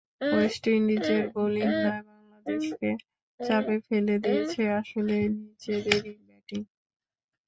West 0.27 0.63
ইন্ডিজের 0.71 1.23
bowling 1.33 1.69
নয়, 1.75 2.03
বাংলাদেশকে 2.09 2.89
চাপে 3.39 3.75
ফেলে 3.87 4.15
দিয়েছে 4.23 4.61
আসলে 4.79 5.15
নিজেদেরই 5.39 6.15
ব্যাটিং। 6.27 6.61